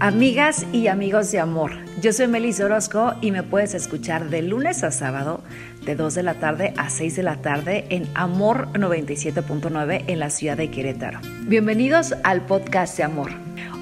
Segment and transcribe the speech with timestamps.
[0.00, 4.84] Amigas y amigos de amor, yo soy Melissa Orozco y me puedes escuchar de lunes
[4.84, 5.42] a sábado
[5.84, 10.30] de 2 de la tarde a 6 de la tarde en Amor 97.9 en la
[10.30, 11.18] ciudad de Querétaro.
[11.48, 13.32] Bienvenidos al podcast de Amor.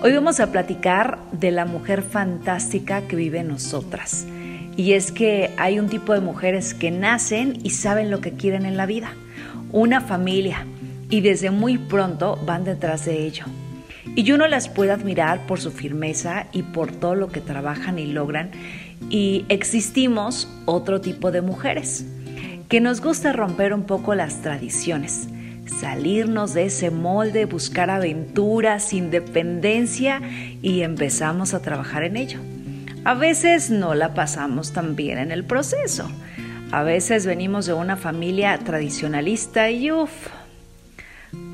[0.03, 4.27] Hoy vamos a platicar de la mujer fantástica que vive en nosotras.
[4.75, 8.65] Y es que hay un tipo de mujeres que nacen y saben lo que quieren
[8.65, 9.13] en la vida,
[9.71, 10.65] una familia,
[11.11, 13.45] y desde muy pronto van detrás de ello
[14.15, 18.07] y uno las puede admirar por su firmeza y por todo lo que trabajan y
[18.07, 18.51] logran.
[19.11, 22.07] Y existimos otro tipo de mujeres,
[22.69, 25.29] que nos gusta romper un poco las tradiciones,
[25.81, 30.21] salirnos de ese molde, buscar aventuras, independencia
[30.63, 32.39] y empezamos a trabajar en ello.
[33.05, 36.11] A veces no la pasamos tan bien en el proceso.
[36.73, 40.11] A veces venimos de una familia tradicionalista y uff,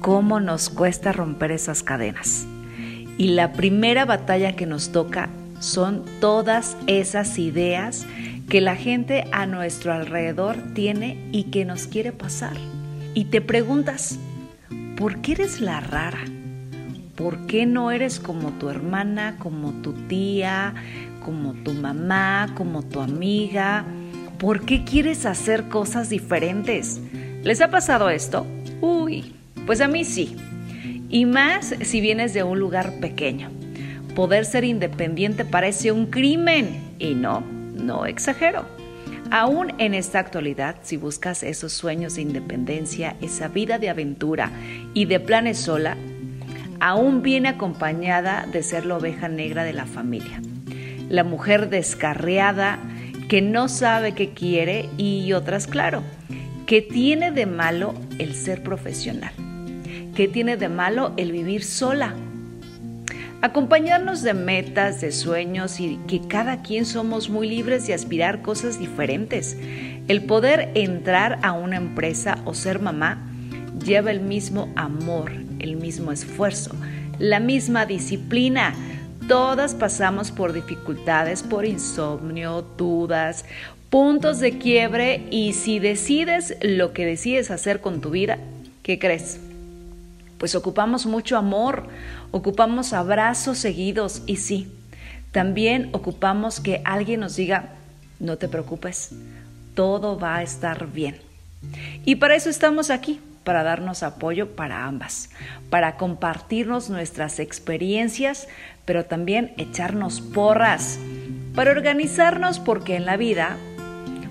[0.01, 2.47] cómo nos cuesta romper esas cadenas.
[3.19, 5.29] Y la primera batalla que nos toca
[5.61, 8.07] son todas esas ideas
[8.49, 12.57] que la gente a nuestro alrededor tiene y que nos quiere pasar.
[13.15, 14.19] Y te preguntas,
[14.97, 16.25] ¿por qué eres la rara?
[17.15, 20.75] ¿Por qué no eres como tu hermana, como tu tía,
[21.25, 23.85] como tu mamá, como tu amiga?
[24.39, 27.01] ¿Por qué quieres hacer cosas diferentes?
[27.45, 28.47] ¿Les ha pasado esto?
[28.81, 29.35] Uy,
[29.67, 30.37] pues a mí sí.
[31.09, 33.51] Y más si vienes de un lugar pequeño.
[34.15, 36.95] Poder ser independiente parece un crimen.
[36.99, 38.65] Y no, no exagero.
[39.31, 44.51] Aún en esta actualidad, si buscas esos sueños de independencia, esa vida de aventura
[44.93, 45.97] y de planes sola,
[46.81, 50.43] aún viene acompañada de ser la oveja negra de la familia.
[51.09, 52.79] La mujer descarriada
[53.29, 56.03] que no sabe qué quiere y otras, claro,
[56.67, 59.33] que tiene de malo el ser profesional.
[60.15, 62.15] ¿Qué tiene de malo el vivir sola?
[63.41, 68.79] Acompañarnos de metas, de sueños y que cada quien somos muy libres de aspirar cosas
[68.79, 69.57] diferentes.
[70.09, 73.27] El poder entrar a una empresa o ser mamá
[73.83, 76.77] lleva el mismo amor, el mismo esfuerzo,
[77.19, 78.75] la misma disciplina.
[79.29, 83.47] Todas pasamos por dificultades, por insomnio, dudas,
[83.89, 88.37] puntos de quiebre y si decides lo que decides hacer con tu vida,
[88.83, 89.41] ¿qué crees?
[90.43, 91.85] Pues ocupamos mucho amor,
[92.33, 94.73] ocupamos abrazos seguidos y sí,
[95.31, 97.75] también ocupamos que alguien nos diga,
[98.19, 99.11] no te preocupes,
[99.77, 101.21] todo va a estar bien.
[102.05, 105.31] Y para eso estamos aquí, para darnos apoyo para ambas,
[105.71, 108.49] para compartirnos nuestras experiencias,
[108.85, 110.99] pero también echarnos porras,
[111.55, 113.59] para organizarnos porque en la vida,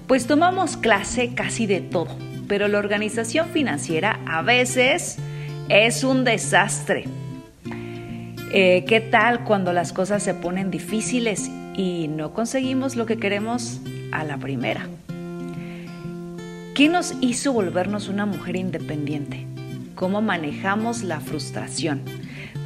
[0.08, 2.18] pues tomamos clase casi de todo,
[2.50, 5.18] pero la organización financiera a veces
[5.72, 7.06] es un desastre.
[8.52, 13.80] Eh, ¿Qué tal cuando las cosas se ponen difíciles y no conseguimos lo que queremos
[14.12, 14.90] a la primera?
[16.76, 19.48] ¿Qué nos hizo volvernos una mujer independiente?
[19.96, 22.02] ¿Cómo manejamos la frustración?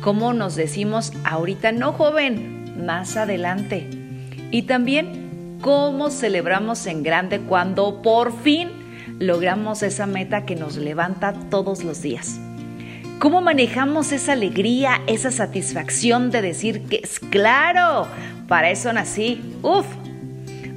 [0.01, 3.87] ¿Cómo nos decimos ahorita no joven, más adelante?
[4.49, 8.69] Y también cómo celebramos en grande cuando por fin
[9.19, 12.39] logramos esa meta que nos levanta todos los días.
[13.19, 18.07] ¿Cómo manejamos esa alegría, esa satisfacción de decir que es claro?
[18.47, 19.41] Para eso nací.
[19.61, 19.85] Uf.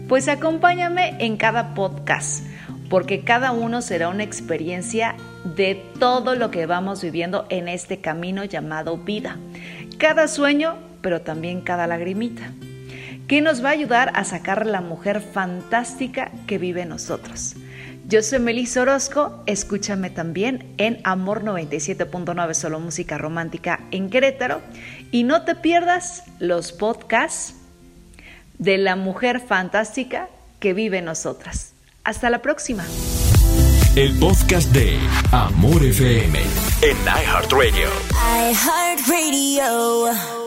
[0.08, 2.46] Pues acompáñame en cada podcast,
[2.88, 5.16] porque cada uno será una experiencia
[5.56, 9.36] de todo lo que vamos viviendo en este camino llamado vida.
[9.98, 12.52] Cada sueño, pero también cada lagrimita,
[13.28, 17.54] que nos va a ayudar a sacar la mujer fantástica que vive en nosotros.
[18.08, 24.62] Yo soy Melissa Orozco, escúchame también en Amor 97.9 Solo Música Romántica en Querétaro
[25.12, 27.54] y no te pierdas los podcasts
[28.58, 31.74] de la mujer fantástica que vive en nosotras.
[32.04, 32.86] Hasta la próxima.
[33.94, 34.98] El podcast de
[35.32, 36.38] Amor FM
[36.80, 37.88] en iHeartRadio.
[38.50, 40.37] iHeartRadio.